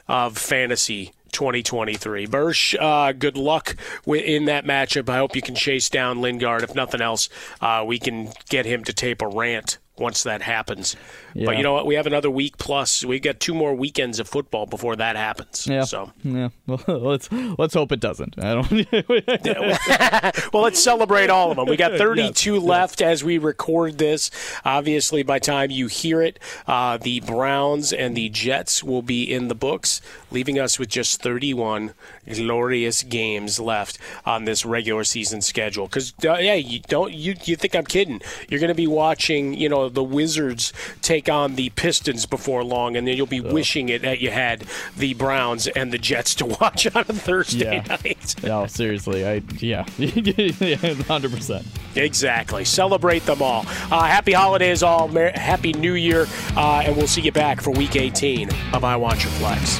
[0.08, 2.26] of fantasy 2023.
[2.28, 3.76] Bursch, uh, good luck
[4.08, 5.10] in that matchup.
[5.10, 6.64] I hope you can chase down Lingard.
[6.64, 7.28] If nothing else,
[7.60, 10.96] uh, we can get him to tape a rant once that happens.
[11.34, 11.46] Yeah.
[11.46, 11.86] But you know what?
[11.86, 13.04] We have another week plus.
[13.04, 15.68] We've got two more weekends of football before that happens.
[15.68, 15.84] Yeah.
[15.84, 16.50] So Yeah.
[16.68, 18.36] Well, let's let's hope it doesn't.
[18.42, 20.52] I don't.
[20.54, 21.68] well, let's celebrate all of them.
[21.68, 24.32] We got 32 left as we record this.
[24.64, 29.48] Obviously, by time you hear it, uh, the Browns and the Jets will be in
[29.48, 31.94] the books, leaving us with just 31
[32.34, 35.88] glorious games left on this regular season schedule.
[35.88, 38.22] Because uh, yeah, you don't you you think I'm kidding?
[38.50, 42.96] You're going to be watching, you know, the Wizards take on the Pistons before long,
[42.96, 44.66] and then you'll be wishing it that you had
[44.98, 47.98] the Browns and the Jets to watch on a Thursday Yeah.
[48.04, 48.36] night.
[48.44, 49.26] no, seriously.
[49.28, 49.84] I yeah,
[51.08, 51.66] hundred percent.
[51.96, 52.66] Exactly.
[52.66, 53.66] Celebrate them all.
[53.92, 55.08] Uh, happy holidays, all.
[55.08, 56.28] Mer- happy New Year.
[56.58, 59.80] Uh, and we'll see you back for week 18 of I Want Your Flex.